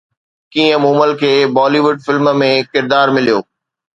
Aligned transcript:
ڪيئن 0.53 0.79
مومل 0.83 1.11
کي 1.21 1.31
بالي 1.55 1.79
wood 1.83 1.97
film 2.05 2.25
۾ 2.43 2.49
ڪردار 2.71 3.07
مليو 3.15 3.39